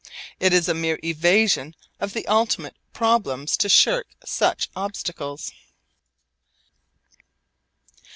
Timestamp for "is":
0.51-0.67